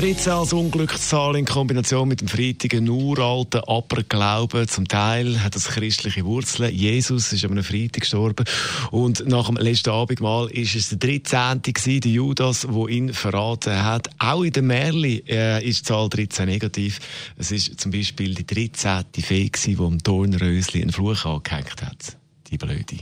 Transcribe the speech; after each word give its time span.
13 0.00 0.32
als 0.32 0.52
Unglückszahl 0.52 1.34
in 1.34 1.44
Kombination 1.44 2.06
mit 2.06 2.20
dem 2.20 2.28
Freitag 2.28 2.72
ein 2.74 2.88
uralten 2.88 3.62
Aberglauben. 3.64 4.68
Zum 4.68 4.86
Teil 4.86 5.42
hat 5.42 5.56
das 5.56 5.66
christliche 5.66 6.24
Wurzeln. 6.24 6.72
Jesus 6.72 7.32
ist 7.32 7.44
am 7.44 7.60
Freitag 7.64 8.02
gestorben. 8.02 8.44
Und 8.92 9.26
nach 9.26 9.48
dem 9.48 9.56
letzten 9.56 9.90
Abendmahl 9.90 10.52
ist 10.52 10.76
es 10.76 10.90
der 10.90 10.98
13. 10.98 11.62
gewesen, 11.62 12.00
der 12.00 12.12
Judas, 12.12 12.60
der 12.60 12.88
ihn 12.88 13.12
verraten 13.12 13.82
hat. 13.82 14.08
Auch 14.20 14.44
in 14.44 14.52
der 14.52 14.62
Märli 14.62 15.24
äh, 15.26 15.68
ist 15.68 15.80
die 15.80 15.84
Zahl 15.86 16.08
13 16.08 16.46
negativ. 16.46 17.00
Es 17.36 17.50
ist 17.50 17.80
zum 17.80 17.90
Beispiel 17.90 18.36
die 18.36 18.46
13. 18.46 19.04
Fee 19.20 19.50
die 19.50 19.76
am 19.78 19.98
Dornrösli 19.98 20.80
einen 20.80 20.92
Fluch 20.92 21.24
angehängt 21.24 21.82
hat 21.82 22.18
die 22.50 22.58
Blöde. 22.58 22.98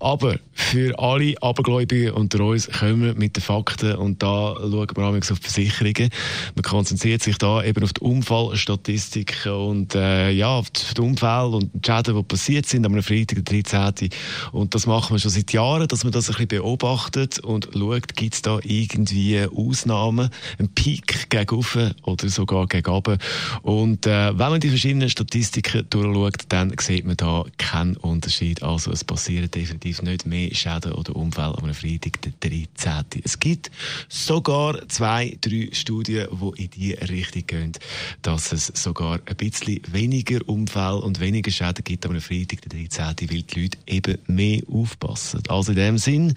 Aber 0.00 0.38
für 0.52 0.98
alle 0.98 1.34
Abergläubigen 1.42 2.12
unter 2.12 2.40
uns 2.40 2.68
kommen 2.70 3.02
wir 3.02 3.14
mit 3.14 3.36
den 3.36 3.42
Fakten 3.42 3.96
und 3.96 4.22
da 4.22 4.54
schauen 4.58 4.88
wir 4.94 5.04
auf 5.04 5.20
die 5.20 5.34
Versicherungen. 5.34 6.10
Man 6.54 6.62
konzentriert 6.62 7.22
sich 7.22 7.38
da 7.38 7.62
eben 7.62 7.82
auf 7.82 7.92
die 7.92 8.00
Unfallstatistik 8.00 9.46
und 9.46 9.94
äh, 9.94 10.30
ja, 10.30 10.48
auf 10.48 10.70
die 10.70 11.00
Unfälle 11.00 11.48
und 11.48 11.70
die 11.74 11.80
Schäden, 11.86 12.16
die 12.16 12.22
passiert 12.22 12.66
sind 12.66 12.86
am 12.86 13.00
Freitag, 13.02 13.44
der 13.44 13.62
13. 13.62 14.10
Und 14.52 14.74
das 14.74 14.86
machen 14.86 15.14
wir 15.14 15.18
schon 15.18 15.30
seit 15.30 15.52
Jahren, 15.52 15.88
dass 15.88 16.04
man 16.04 16.12
das 16.12 16.28
ein 16.28 16.32
bisschen 16.32 16.48
beobachtet 16.48 17.38
und 17.40 17.68
schaut, 17.72 18.14
gibt 18.16 18.34
es 18.34 18.42
da 18.42 18.58
irgendwie 18.62 19.40
Ausnahmen, 19.44 20.30
einen 20.58 20.68
Peak 20.74 21.30
gegen 21.30 21.56
oben 21.56 21.94
oder 22.02 22.28
sogar 22.28 22.66
gegen 22.66 22.90
runter. 22.90 23.18
Und 23.62 24.06
äh, 24.06 24.38
wenn 24.38 24.50
man 24.50 24.60
die 24.60 24.68
verschiedenen 24.68 25.10
Statistiken 25.10 25.86
durchschaut, 25.90 26.44
dann 26.48 26.72
sieht 26.78 27.06
man 27.06 27.16
da 27.16 27.44
keinen 27.58 27.96
Unterschied 27.96 28.62
an 28.62 28.75
also 28.76 28.92
es 28.92 29.04
passieren 29.04 29.50
definitiv 29.50 30.02
nicht 30.02 30.26
mehr 30.26 30.54
Schäden 30.54 30.92
oder 30.92 31.16
Unfälle 31.16 31.56
am 31.56 31.72
Freitag, 31.72 32.20
der 32.20 32.50
13. 32.76 33.22
Es 33.24 33.40
gibt 33.40 33.70
sogar 34.10 34.86
zwei, 34.88 35.38
drei 35.40 35.70
Studien, 35.72 36.28
die 36.30 36.64
in 36.64 36.70
die 36.70 36.92
Richtung 36.92 37.46
gehen, 37.46 37.72
dass 38.20 38.52
es 38.52 38.66
sogar 38.66 39.20
ein 39.24 39.36
bisschen 39.36 39.80
weniger 39.90 40.46
Unfälle 40.46 41.00
und 41.00 41.20
weniger 41.20 41.50
Schäden 41.50 41.84
gibt 41.84 42.04
am 42.04 42.20
Freitag, 42.20 42.68
der 42.68 42.86
13., 42.86 43.30
weil 43.30 43.42
die 43.44 43.60
Leute 43.62 43.78
eben 43.86 44.18
mehr 44.26 44.60
aufpassen. 44.70 45.42
Also 45.48 45.72
in 45.72 45.78
dem 45.78 45.96
Sinn 45.96 46.34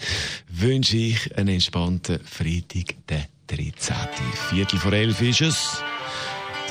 wünsche 0.47 0.95
ich 0.95 1.35
einen 1.37 1.55
entspannten 1.55 2.21
Freitag, 2.23 2.95
der 3.09 3.27
13. 3.47 3.95
Viertel 4.49 4.79
vor 4.79 4.93
elf 4.93 5.21
ist 5.21 5.41
es. 5.41 5.83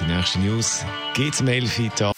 Die 0.01 0.11
nächste 0.11 0.39
News 0.39 0.87
geht's 1.13 1.43
um 1.43 1.49
elf 1.49 1.79
Uhr. 1.79 2.18